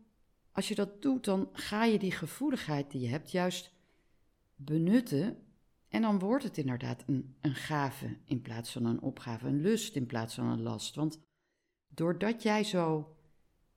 als 0.52 0.68
je 0.68 0.76
dat 0.76 1.02
doet, 1.02 1.26
dan 1.26 1.50
ga 1.54 1.84
je 1.84 2.00
die 2.00 2.12
gevoeligheid 2.12 2.92
die 2.92 3.02
je 3.02 3.08
hebt 3.08 3.32
juist 3.32 3.74
benutten. 4.56 5.44
En 5.88 6.02
dan 6.02 6.20
wordt 6.20 6.44
het 6.44 6.58
inderdaad 6.58 7.04
een, 7.08 7.36
een 7.42 7.56
gave 7.56 8.18
in 8.26 8.42
plaats 8.42 8.72
van 8.72 8.86
een 8.86 9.02
opgave, 9.02 9.48
een 9.48 9.62
lust 9.62 9.96
in 9.96 10.06
plaats 10.06 10.36
van 10.36 10.46
een 10.46 10.62
last. 10.62 10.96
Want 10.96 11.20
doordat 11.88 12.44
jij 12.44 12.64
zo 12.64 13.16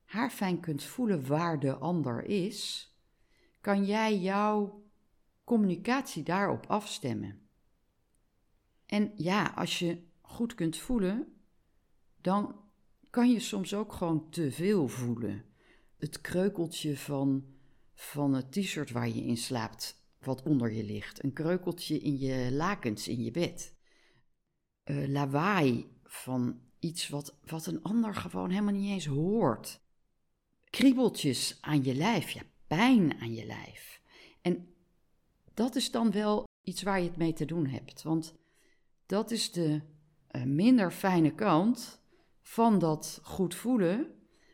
haarfijn 0.04 0.60
kunt 0.60 0.82
voelen 0.82 1.26
waar 1.26 1.60
de 1.60 1.74
ander 1.74 2.24
is, 2.24 2.90
kan 3.60 3.84
jij 3.84 4.18
jouw 4.18 4.81
communicatie 5.44 6.22
daarop 6.22 6.66
afstemmen. 6.66 7.40
En 8.86 9.12
ja, 9.16 9.52
als 9.56 9.78
je 9.78 10.02
goed 10.20 10.54
kunt 10.54 10.76
voelen, 10.76 11.36
dan 12.20 12.60
kan 13.10 13.30
je 13.30 13.40
soms 13.40 13.74
ook 13.74 13.92
gewoon 13.92 14.30
te 14.30 14.52
veel 14.52 14.88
voelen. 14.88 15.44
Het 15.96 16.20
kreukeltje 16.20 16.96
van, 16.96 17.44
van 17.94 18.34
het 18.34 18.52
t-shirt 18.52 18.90
waar 18.90 19.08
je 19.08 19.22
in 19.24 19.36
slaapt, 19.36 20.04
wat 20.18 20.42
onder 20.42 20.72
je 20.72 20.84
ligt. 20.84 21.24
Een 21.24 21.32
kreukeltje 21.32 21.98
in 21.98 22.18
je 22.18 22.52
lakens 22.52 23.08
in 23.08 23.22
je 23.22 23.30
bed. 23.30 23.74
Uh, 24.84 25.08
lawaai 25.08 25.86
van 26.04 26.60
iets 26.78 27.08
wat, 27.08 27.38
wat 27.44 27.66
een 27.66 27.82
ander 27.82 28.14
gewoon 28.14 28.50
helemaal 28.50 28.72
niet 28.72 28.90
eens 28.90 29.06
hoort. 29.06 29.80
Kriebeltjes 30.70 31.58
aan 31.60 31.84
je 31.84 31.94
lijf, 31.94 32.30
ja, 32.30 32.42
pijn 32.66 33.20
aan 33.20 33.34
je 33.34 33.46
lijf. 33.46 34.00
En 34.40 34.71
dat 35.54 35.76
is 35.76 35.90
dan 35.90 36.10
wel 36.10 36.44
iets 36.62 36.82
waar 36.82 37.00
je 37.00 37.08
het 37.08 37.16
mee 37.16 37.32
te 37.32 37.44
doen 37.44 37.66
hebt. 37.66 38.02
Want 38.02 38.34
dat 39.06 39.30
is 39.30 39.52
de 39.52 39.80
uh, 40.30 40.42
minder 40.42 40.90
fijne 40.90 41.34
kant 41.34 42.02
van 42.40 42.78
dat 42.78 43.20
goed 43.22 43.54
voelen. 43.54 44.06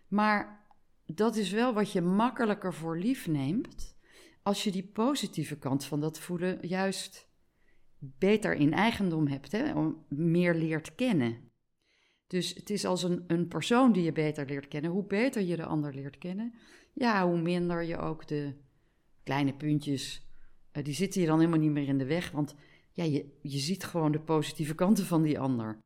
Maar 0.08 0.66
dat 1.06 1.36
is 1.36 1.50
wel 1.50 1.74
wat 1.74 1.92
je 1.92 2.00
makkelijker 2.00 2.74
voor 2.74 2.98
lief 2.98 3.26
neemt 3.26 3.96
als 4.42 4.64
je 4.64 4.70
die 4.70 4.86
positieve 4.86 5.58
kant 5.58 5.84
van 5.84 6.00
dat 6.00 6.18
voelen 6.18 6.58
juist 6.66 7.28
beter 7.98 8.54
in 8.54 8.72
eigendom 8.72 9.26
hebt, 9.26 9.52
hè, 9.52 9.92
meer 10.08 10.54
leert 10.54 10.94
kennen. 10.94 11.50
Dus 12.26 12.54
het 12.54 12.70
is 12.70 12.84
als 12.84 13.02
een, 13.02 13.24
een 13.26 13.48
persoon 13.48 13.92
die 13.92 14.02
je 14.02 14.12
beter 14.12 14.46
leert 14.46 14.68
kennen. 14.68 14.90
Hoe 14.90 15.06
beter 15.06 15.42
je 15.42 15.56
de 15.56 15.64
ander 15.64 15.94
leert 15.94 16.18
kennen, 16.18 16.54
ja, 16.92 17.26
hoe 17.26 17.40
minder 17.40 17.82
je 17.82 17.96
ook 17.96 18.26
de 18.26 18.54
kleine 19.22 19.54
puntjes, 19.54 20.27
uh, 20.78 20.84
die 20.84 20.94
zitten 20.94 21.20
je 21.20 21.26
dan 21.26 21.38
helemaal 21.38 21.60
niet 21.60 21.70
meer 21.70 21.88
in 21.88 21.98
de 21.98 22.04
weg. 22.04 22.30
Want 22.30 22.54
ja, 22.92 23.04
je, 23.04 23.38
je 23.42 23.58
ziet 23.58 23.84
gewoon 23.84 24.12
de 24.12 24.20
positieve 24.20 24.74
kanten 24.74 25.04
van 25.04 25.22
die 25.22 25.38
ander. 25.38 25.78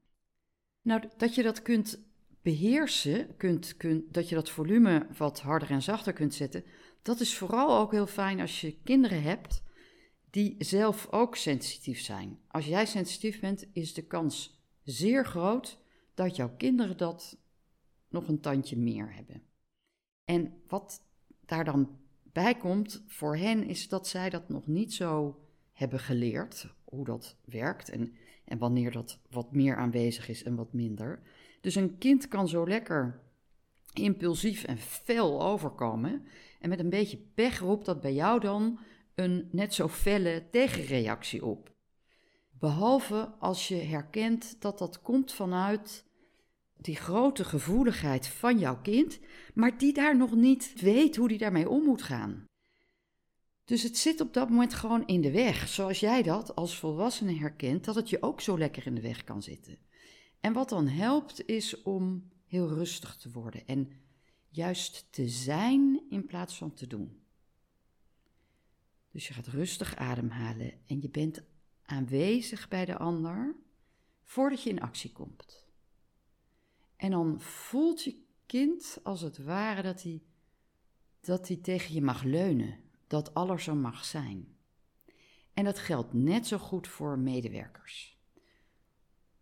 Nou, 0.82 1.02
dat 1.16 1.34
je 1.34 1.42
dat 1.42 1.62
kunt 1.62 2.10
beheersen, 2.42 3.36
kunt, 3.36 3.76
kunt, 3.76 4.14
dat 4.14 4.28
je 4.28 4.34
dat 4.34 4.50
volume 4.50 5.06
wat 5.16 5.40
harder 5.40 5.70
en 5.70 5.82
zachter 5.82 6.12
kunt 6.12 6.34
zetten, 6.34 6.64
dat 7.02 7.20
is 7.20 7.36
vooral 7.36 7.78
ook 7.78 7.92
heel 7.92 8.06
fijn 8.06 8.40
als 8.40 8.60
je 8.60 8.80
kinderen 8.82 9.22
hebt 9.22 9.62
die 10.30 10.54
zelf 10.58 11.08
ook 11.10 11.36
sensitief 11.36 12.00
zijn. 12.00 12.38
Als 12.48 12.66
jij 12.66 12.86
sensitief 12.86 13.40
bent, 13.40 13.66
is 13.72 13.94
de 13.94 14.06
kans 14.06 14.62
zeer 14.82 15.26
groot 15.26 15.78
dat 16.14 16.36
jouw 16.36 16.56
kinderen 16.56 16.96
dat 16.96 17.38
nog 18.08 18.28
een 18.28 18.40
tandje 18.40 18.76
meer 18.76 19.14
hebben. 19.14 19.42
En 20.24 20.62
wat 20.66 21.02
daar 21.40 21.64
dan 21.64 22.00
bij 22.32 22.54
komt 22.54 23.02
voor 23.06 23.36
hen, 23.36 23.66
is 23.66 23.88
dat 23.88 24.08
zij 24.08 24.30
dat 24.30 24.48
nog 24.48 24.66
niet 24.66 24.94
zo 24.94 25.40
hebben 25.72 26.00
geleerd, 26.00 26.74
hoe 26.84 27.04
dat 27.04 27.36
werkt 27.44 27.88
en, 27.88 28.14
en 28.44 28.58
wanneer 28.58 28.90
dat 28.90 29.18
wat 29.30 29.52
meer 29.52 29.76
aanwezig 29.76 30.28
is 30.28 30.42
en 30.42 30.54
wat 30.54 30.72
minder. 30.72 31.22
Dus 31.60 31.74
een 31.74 31.98
kind 31.98 32.28
kan 32.28 32.48
zo 32.48 32.66
lekker 32.66 33.20
impulsief 33.92 34.64
en 34.64 34.78
fel 34.78 35.42
overkomen. 35.42 36.26
En 36.60 36.68
met 36.68 36.78
een 36.78 36.90
beetje 36.90 37.18
pech 37.34 37.58
roept 37.58 37.84
dat 37.84 38.00
bij 38.00 38.14
jou 38.14 38.40
dan 38.40 38.78
een 39.14 39.48
net 39.50 39.74
zo 39.74 39.88
felle 39.88 40.48
tegenreactie 40.50 41.44
op. 41.44 41.72
Behalve 42.50 43.32
als 43.38 43.68
je 43.68 43.74
herkent 43.76 44.56
dat 44.60 44.78
dat 44.78 45.00
komt 45.00 45.32
vanuit 45.32 46.04
die 46.84 46.96
grote 46.96 47.44
gevoeligheid 47.44 48.26
van 48.26 48.58
jouw 48.58 48.80
kind, 48.80 49.18
maar 49.54 49.78
die 49.78 49.92
daar 49.92 50.16
nog 50.16 50.34
niet 50.34 50.72
weet 50.80 51.16
hoe 51.16 51.28
die 51.28 51.38
daarmee 51.38 51.68
om 51.68 51.84
moet 51.84 52.02
gaan. 52.02 52.44
Dus 53.64 53.82
het 53.82 53.98
zit 53.98 54.20
op 54.20 54.34
dat 54.34 54.48
moment 54.48 54.74
gewoon 54.74 55.06
in 55.06 55.20
de 55.20 55.30
weg, 55.30 55.68
zoals 55.68 56.00
jij 56.00 56.22
dat 56.22 56.54
als 56.54 56.78
volwassene 56.78 57.34
herkent, 57.34 57.84
dat 57.84 57.94
het 57.94 58.10
je 58.10 58.22
ook 58.22 58.40
zo 58.40 58.58
lekker 58.58 58.86
in 58.86 58.94
de 58.94 59.00
weg 59.00 59.24
kan 59.24 59.42
zitten. 59.42 59.78
En 60.40 60.52
wat 60.52 60.68
dan 60.68 60.88
helpt 60.88 61.46
is 61.46 61.82
om 61.82 62.30
heel 62.46 62.68
rustig 62.68 63.16
te 63.16 63.30
worden 63.30 63.66
en 63.66 63.92
juist 64.48 65.06
te 65.10 65.28
zijn 65.28 66.02
in 66.08 66.26
plaats 66.26 66.56
van 66.56 66.74
te 66.74 66.86
doen. 66.86 67.22
Dus 69.10 69.28
je 69.28 69.34
gaat 69.34 69.46
rustig 69.46 69.96
ademhalen 69.96 70.72
en 70.86 71.00
je 71.00 71.10
bent 71.10 71.42
aanwezig 71.82 72.68
bij 72.68 72.84
de 72.84 72.96
ander 72.96 73.56
voordat 74.22 74.62
je 74.62 74.70
in 74.70 74.80
actie 74.80 75.12
komt. 75.12 75.61
En 77.02 77.10
dan 77.10 77.40
voelt 77.40 78.02
je 78.02 78.22
kind 78.46 78.98
als 79.02 79.20
het 79.20 79.38
ware 79.38 79.82
dat 79.82 80.02
hij, 80.02 80.22
dat 81.20 81.48
hij 81.48 81.56
tegen 81.56 81.94
je 81.94 82.02
mag 82.02 82.22
leunen, 82.22 82.78
dat 83.06 83.34
alles 83.34 83.66
er 83.66 83.76
mag 83.76 84.04
zijn. 84.04 84.56
En 85.52 85.64
dat 85.64 85.78
geldt 85.78 86.12
net 86.12 86.46
zo 86.46 86.58
goed 86.58 86.88
voor 86.88 87.18
medewerkers. 87.18 88.18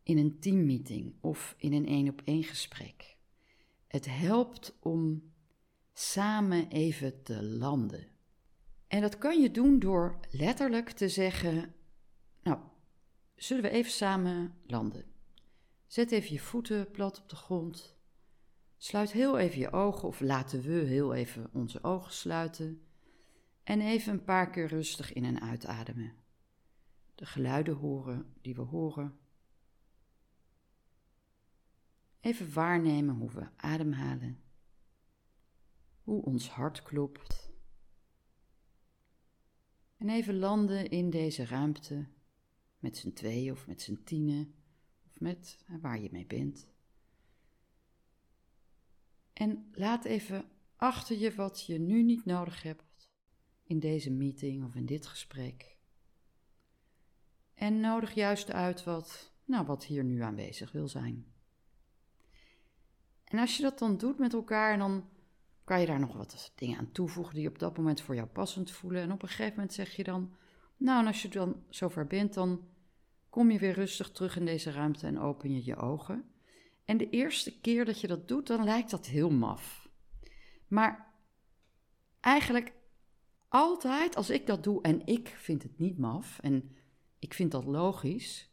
In 0.02 0.18
een 0.18 0.38
teammeeting 0.38 1.14
of 1.20 1.54
in 1.58 1.72
een 1.72 1.86
één 1.86 2.08
op 2.08 2.22
één 2.24 2.44
gesprek. 2.44 3.16
Het 3.86 4.06
helpt 4.06 4.76
om 4.80 5.32
samen 5.92 6.68
even 6.68 7.22
te 7.22 7.42
landen. 7.42 8.08
En 8.86 9.00
dat 9.00 9.18
kan 9.18 9.40
je 9.40 9.50
doen 9.50 9.78
door 9.78 10.20
letterlijk 10.30 10.90
te 10.90 11.08
zeggen: 11.08 11.74
Nou, 12.42 12.58
zullen 13.36 13.62
we 13.62 13.70
even 13.70 13.92
samen 13.92 14.54
landen? 14.66 15.10
Zet 15.90 16.10
even 16.10 16.32
je 16.32 16.40
voeten 16.40 16.90
plat 16.90 17.20
op 17.20 17.28
de 17.28 17.36
grond. 17.36 17.96
Sluit 18.76 19.12
heel 19.12 19.38
even 19.38 19.58
je 19.58 19.72
ogen, 19.72 20.08
of 20.08 20.20
laten 20.20 20.60
we 20.60 20.72
heel 20.72 21.14
even 21.14 21.50
onze 21.52 21.82
ogen 21.82 22.12
sluiten. 22.12 22.86
En 23.62 23.80
even 23.80 24.12
een 24.12 24.24
paar 24.24 24.50
keer 24.50 24.66
rustig 24.66 25.12
in 25.12 25.24
en 25.24 25.40
uitademen. 25.40 26.14
De 27.14 27.26
geluiden 27.26 27.74
horen 27.74 28.34
die 28.40 28.54
we 28.54 28.60
horen. 28.60 29.18
Even 32.20 32.52
waarnemen 32.52 33.14
hoe 33.14 33.30
we 33.30 33.48
ademhalen. 33.56 34.40
Hoe 36.02 36.22
ons 36.22 36.50
hart 36.50 36.82
klopt. 36.82 37.52
En 39.96 40.08
even 40.08 40.38
landen 40.38 40.90
in 40.90 41.10
deze 41.10 41.44
ruimte 41.44 42.08
met 42.78 42.96
z'n 42.96 43.12
tweeën 43.12 43.52
of 43.52 43.66
met 43.66 43.82
z'n 43.82 44.02
tienen 44.04 44.54
met 45.20 45.58
waar 45.80 46.00
je 46.00 46.08
mee 46.12 46.26
bent. 46.26 46.68
En 49.32 49.70
laat 49.72 50.04
even 50.04 50.44
achter 50.76 51.18
je 51.18 51.34
wat 51.34 51.66
je 51.66 51.78
nu 51.78 52.02
niet 52.02 52.24
nodig 52.24 52.62
hebt 52.62 53.10
in 53.62 53.78
deze 53.78 54.10
meeting 54.10 54.64
of 54.64 54.74
in 54.74 54.86
dit 54.86 55.06
gesprek. 55.06 55.76
En 57.54 57.80
nodig 57.80 58.14
juist 58.14 58.50
uit 58.50 58.84
wat, 58.84 59.32
nou, 59.44 59.66
wat 59.66 59.84
hier 59.84 60.04
nu 60.04 60.20
aanwezig 60.20 60.72
wil 60.72 60.88
zijn. 60.88 61.26
En 63.24 63.38
als 63.38 63.56
je 63.56 63.62
dat 63.62 63.78
dan 63.78 63.96
doet 63.96 64.18
met 64.18 64.32
elkaar, 64.32 64.78
dan 64.78 65.08
kan 65.64 65.80
je 65.80 65.86
daar 65.86 66.00
nog 66.00 66.16
wat 66.16 66.52
dingen 66.54 66.78
aan 66.78 66.92
toevoegen 66.92 67.34
die 67.34 67.48
op 67.48 67.58
dat 67.58 67.76
moment 67.76 68.00
voor 68.00 68.14
jou 68.14 68.26
passend 68.26 68.70
voelen. 68.70 69.02
En 69.02 69.12
op 69.12 69.22
een 69.22 69.28
gegeven 69.28 69.54
moment 69.54 69.72
zeg 69.72 69.96
je 69.96 70.04
dan, 70.04 70.34
nou, 70.76 71.00
en 71.00 71.06
als 71.06 71.22
je 71.22 71.28
dan 71.28 71.62
zover 71.68 72.06
bent, 72.06 72.34
dan 72.34 72.68
kom 73.30 73.50
je 73.50 73.58
weer 73.58 73.72
rustig 73.72 74.10
terug 74.10 74.36
in 74.36 74.44
deze 74.44 74.70
ruimte 74.70 75.06
en 75.06 75.18
open 75.18 75.54
je 75.54 75.64
je 75.64 75.76
ogen. 75.76 76.24
En 76.84 76.96
de 76.96 77.10
eerste 77.10 77.60
keer 77.60 77.84
dat 77.84 78.00
je 78.00 78.06
dat 78.06 78.28
doet, 78.28 78.46
dan 78.46 78.64
lijkt 78.64 78.90
dat 78.90 79.06
heel 79.06 79.30
maf. 79.30 79.88
Maar 80.68 81.12
eigenlijk 82.20 82.72
altijd 83.48 84.16
als 84.16 84.30
ik 84.30 84.46
dat 84.46 84.64
doe 84.64 84.82
en 84.82 85.06
ik 85.06 85.28
vind 85.28 85.62
het 85.62 85.78
niet 85.78 85.98
maf 85.98 86.38
en 86.38 86.70
ik 87.18 87.34
vind 87.34 87.50
dat 87.50 87.64
logisch, 87.64 88.50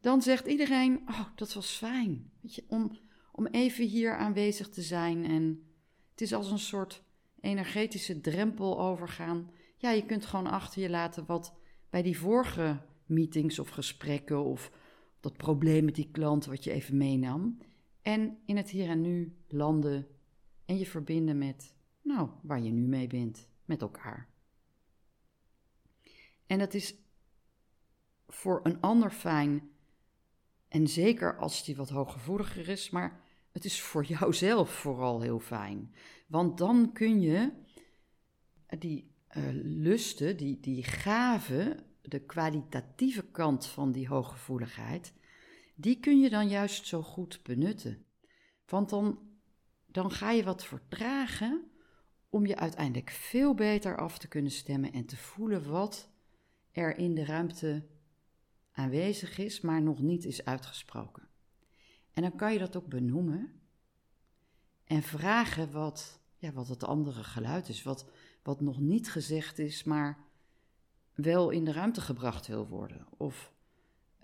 dan 0.00 0.22
zegt 0.22 0.46
iedereen: 0.46 1.02
Oh, 1.06 1.26
dat 1.34 1.52
was 1.52 1.70
fijn. 1.70 2.30
Weet 2.40 2.54
je, 2.54 2.64
om, 2.68 2.98
om 3.32 3.46
even 3.46 3.86
hier 3.86 4.16
aanwezig 4.16 4.68
te 4.68 4.82
zijn. 4.82 5.24
En 5.24 5.68
het 6.10 6.20
is 6.20 6.32
als 6.32 6.50
een 6.50 6.58
soort 6.58 7.02
energetische 7.40 8.20
drempel 8.20 8.80
overgaan. 8.80 9.50
Ja, 9.76 9.90
je 9.90 10.04
kunt 10.04 10.24
gewoon 10.24 10.46
achter 10.46 10.82
je 10.82 10.90
laten 10.90 11.26
wat 11.26 11.54
bij 11.90 12.02
die 12.02 12.18
vorige 12.18 12.80
meetings 13.06 13.58
of 13.58 13.68
gesprekken 13.68 14.44
of 14.44 14.72
dat 15.20 15.36
probleem 15.36 15.84
met 15.84 15.94
die 15.94 16.10
klant 16.10 16.44
wat 16.44 16.64
je 16.64 16.70
even 16.70 16.96
meenam. 16.96 17.58
En 18.02 18.38
in 18.46 18.56
het 18.56 18.70
hier 18.70 18.88
en 18.88 19.00
nu 19.00 19.36
landen 19.48 20.06
en 20.64 20.78
je 20.78 20.86
verbinden 20.86 21.38
met, 21.38 21.74
nou, 22.02 22.28
waar 22.42 22.60
je 22.60 22.70
nu 22.70 22.86
mee 22.86 23.06
bent, 23.06 23.48
met 23.64 23.80
elkaar. 23.80 24.28
En 26.46 26.58
dat 26.58 26.74
is 26.74 26.94
voor 28.26 28.60
een 28.62 28.80
ander 28.80 29.10
fijn. 29.10 29.70
En 30.68 30.86
zeker 30.86 31.38
als 31.38 31.64
die 31.64 31.76
wat 31.76 31.88
hooggevoeliger 31.88 32.68
is, 32.68 32.90
maar 32.90 33.20
het 33.52 33.64
is 33.64 33.82
voor 33.82 34.04
jouzelf 34.04 34.70
vooral 34.80 35.20
heel 35.20 35.40
fijn. 35.40 35.94
Want 36.26 36.58
dan 36.58 36.92
kun 36.92 37.20
je 37.20 37.52
die 38.78 39.12
uh, 39.36 39.44
lusten, 39.62 40.36
die, 40.36 40.60
die 40.60 40.82
gaven, 40.82 41.84
de 42.08 42.20
kwalitatieve 42.20 43.22
kant 43.22 43.66
van 43.66 43.92
die 43.92 44.08
hooggevoeligheid, 44.08 45.12
die 45.74 46.00
kun 46.00 46.20
je 46.20 46.30
dan 46.30 46.48
juist 46.48 46.86
zo 46.86 47.02
goed 47.02 47.40
benutten. 47.42 48.04
Want 48.66 48.90
dan, 48.90 49.18
dan 49.86 50.10
ga 50.10 50.30
je 50.30 50.44
wat 50.44 50.64
vertragen 50.64 51.70
om 52.28 52.46
je 52.46 52.56
uiteindelijk 52.56 53.10
veel 53.10 53.54
beter 53.54 53.96
af 53.96 54.18
te 54.18 54.28
kunnen 54.28 54.52
stemmen 54.52 54.92
en 54.92 55.04
te 55.04 55.16
voelen 55.16 55.70
wat 55.70 56.10
er 56.72 56.98
in 56.98 57.14
de 57.14 57.24
ruimte 57.24 57.86
aanwezig 58.72 59.38
is, 59.38 59.60
maar 59.60 59.82
nog 59.82 60.00
niet 60.00 60.24
is 60.24 60.44
uitgesproken. 60.44 61.28
En 62.12 62.22
dan 62.22 62.36
kan 62.36 62.52
je 62.52 62.58
dat 62.58 62.76
ook 62.76 62.88
benoemen 62.88 63.60
en 64.84 65.02
vragen 65.02 65.70
wat, 65.70 66.20
ja, 66.36 66.52
wat 66.52 66.68
het 66.68 66.84
andere 66.84 67.24
geluid 67.24 67.68
is, 67.68 67.82
wat, 67.82 68.10
wat 68.42 68.60
nog 68.60 68.80
niet 68.80 69.10
gezegd 69.10 69.58
is, 69.58 69.84
maar 69.84 70.23
wel 71.14 71.50
in 71.50 71.64
de 71.64 71.72
ruimte 71.72 72.00
gebracht 72.00 72.46
wil 72.46 72.68
worden. 72.68 73.06
Of 73.16 73.52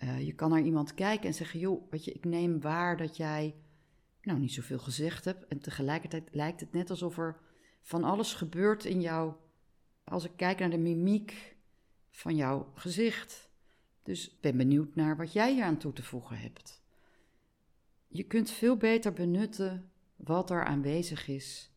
uh, 0.02 0.26
je 0.26 0.34
kan 0.34 0.50
naar 0.50 0.62
iemand 0.62 0.94
kijken 0.94 1.26
en 1.26 1.34
zeggen: 1.34 1.60
Joh, 1.60 1.90
weet 1.90 2.04
je, 2.04 2.12
ik 2.12 2.24
neem 2.24 2.60
waar 2.60 2.96
dat 2.96 3.16
jij 3.16 3.54
nou 4.22 4.38
niet 4.38 4.52
zoveel 4.52 4.78
gezegd 4.78 5.24
hebt. 5.24 5.46
En 5.46 5.60
tegelijkertijd 5.60 6.28
lijkt 6.32 6.60
het 6.60 6.72
net 6.72 6.90
alsof 6.90 7.18
er 7.18 7.40
van 7.82 8.04
alles 8.04 8.34
gebeurt 8.34 8.84
in 8.84 9.00
jou. 9.00 9.34
Als 10.04 10.24
ik 10.24 10.32
kijk 10.36 10.58
naar 10.58 10.70
de 10.70 10.78
mimiek 10.78 11.56
van 12.10 12.36
jouw 12.36 12.72
gezicht. 12.74 13.50
Dus 14.02 14.30
ik 14.30 14.40
ben 14.40 14.56
benieuwd 14.56 14.94
naar 14.94 15.16
wat 15.16 15.32
jij 15.32 15.52
hier 15.54 15.64
aan 15.64 15.78
toe 15.78 15.92
te 15.92 16.02
voegen 16.02 16.38
hebt. 16.38 16.82
Je 18.08 18.22
kunt 18.22 18.50
veel 18.50 18.76
beter 18.76 19.12
benutten 19.12 19.90
wat 20.16 20.50
er 20.50 20.64
aanwezig 20.64 21.28
is 21.28 21.70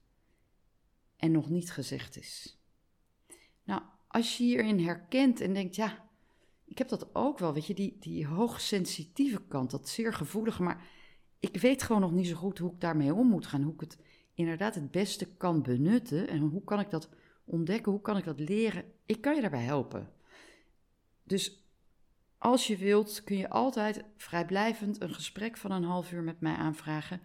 en 1.15 1.31
nog 1.31 1.49
niet 1.49 1.71
gezegd 1.71 2.17
is. 2.17 2.59
Nou, 3.63 3.81
als 4.13 4.37
je 4.37 4.43
hierin 4.43 4.79
herkent 4.79 5.41
en 5.41 5.53
denkt, 5.53 5.75
ja, 5.75 6.09
ik 6.65 6.77
heb 6.77 6.87
dat 6.87 7.15
ook 7.15 7.39
wel, 7.39 7.53
weet 7.53 7.67
je, 7.67 7.73
die, 7.73 7.97
die 7.99 8.27
hoogsensitieve 8.27 9.41
kant, 9.47 9.71
dat 9.71 9.89
zeer 9.89 10.13
gevoelige, 10.13 10.63
maar 10.63 10.87
ik 11.39 11.57
weet 11.57 11.83
gewoon 11.83 12.01
nog 12.01 12.11
niet 12.11 12.27
zo 12.27 12.35
goed 12.35 12.57
hoe 12.57 12.71
ik 12.71 12.81
daarmee 12.81 13.13
om 13.13 13.27
moet 13.27 13.45
gaan, 13.45 13.61
hoe 13.61 13.73
ik 13.73 13.79
het 13.79 13.97
inderdaad 14.33 14.75
het 14.75 14.91
beste 14.91 15.25
kan 15.25 15.61
benutten 15.61 16.27
en 16.27 16.39
hoe 16.39 16.63
kan 16.63 16.79
ik 16.79 16.89
dat 16.89 17.09
ontdekken, 17.45 17.91
hoe 17.91 18.01
kan 18.01 18.17
ik 18.17 18.23
dat 18.23 18.39
leren. 18.39 18.85
Ik 19.05 19.21
kan 19.21 19.35
je 19.35 19.41
daarbij 19.41 19.63
helpen. 19.63 20.09
Dus 21.23 21.67
als 22.37 22.67
je 22.67 22.77
wilt, 22.77 23.23
kun 23.23 23.37
je 23.37 23.49
altijd 23.49 24.03
vrijblijvend 24.17 25.01
een 25.01 25.13
gesprek 25.13 25.57
van 25.57 25.71
een 25.71 25.83
half 25.83 26.11
uur 26.11 26.23
met 26.23 26.39
mij 26.39 26.55
aanvragen. 26.55 27.21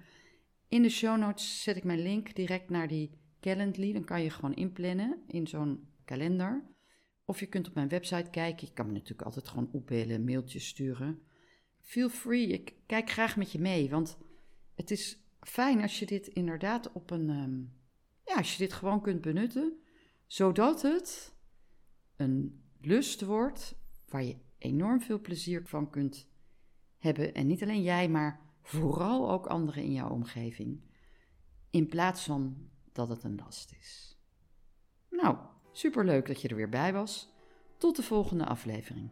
In 0.68 0.82
de 0.82 0.88
show 0.88 1.18
notes 1.18 1.62
zet 1.62 1.76
ik 1.76 1.84
mijn 1.84 2.02
link 2.02 2.34
direct 2.34 2.70
naar 2.70 2.88
die 2.88 3.10
Calendly. 3.40 3.92
Dan 3.92 4.04
kan 4.04 4.22
je 4.22 4.30
gewoon 4.30 4.54
inplannen 4.54 5.22
in 5.26 5.46
zo'n 5.46 5.88
kalender. 6.04 6.76
Of 7.28 7.40
je 7.40 7.46
kunt 7.46 7.68
op 7.68 7.74
mijn 7.74 7.88
website 7.88 8.30
kijken. 8.30 8.66
Je 8.66 8.72
kan 8.72 8.86
me 8.86 8.92
natuurlijk 8.92 9.22
altijd 9.22 9.48
gewoon 9.48 9.68
opbellen, 9.72 10.24
mailtjes 10.24 10.66
sturen. 10.66 11.22
Feel 11.80 12.08
free, 12.08 12.46
ik 12.46 12.74
kijk 12.86 13.10
graag 13.10 13.36
met 13.36 13.52
je 13.52 13.58
mee. 13.58 13.90
Want 13.90 14.18
het 14.74 14.90
is 14.90 15.18
fijn 15.40 15.82
als 15.82 15.98
je 15.98 16.06
dit 16.06 16.26
inderdaad 16.26 16.92
op 16.92 17.10
een. 17.10 17.30
Ehm, 17.30 17.60
ja, 18.24 18.36
als 18.36 18.52
je 18.52 18.58
dit 18.58 18.72
gewoon 18.72 19.02
kunt 19.02 19.20
benutten. 19.20 19.78
Zodat 20.26 20.82
het 20.82 21.34
een 22.16 22.64
lust 22.80 23.24
wordt 23.24 23.78
waar 24.08 24.24
je 24.24 24.36
enorm 24.58 25.00
veel 25.00 25.20
plezier 25.20 25.66
van 25.66 25.90
kunt 25.90 26.28
hebben. 26.98 27.34
En 27.34 27.46
niet 27.46 27.62
alleen 27.62 27.82
jij, 27.82 28.08
maar 28.08 28.40
vooral 28.62 29.30
ook 29.30 29.46
anderen 29.46 29.82
in 29.82 29.92
jouw 29.92 30.10
omgeving. 30.10 30.82
In 31.70 31.88
plaats 31.88 32.24
van 32.24 32.70
dat 32.92 33.08
het 33.08 33.24
een 33.24 33.36
last 33.36 33.72
is. 33.72 34.18
Nou, 35.10 35.38
superleuk 35.78 36.26
dat 36.26 36.42
je 36.42 36.48
er 36.48 36.56
weer 36.56 36.68
bij 36.68 36.92
was. 36.92 37.28
Tot 37.76 37.96
de 37.96 38.02
volgende 38.02 38.44
aflevering. 38.44 39.10